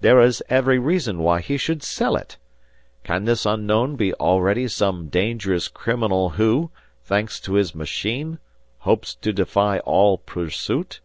[0.00, 2.36] There is every reason why he should sell it.
[3.04, 6.72] Can this unknown be already some dangerous criminal who,
[7.04, 8.40] thanks to his machine,
[8.78, 10.98] hopes to defy all pursuit?"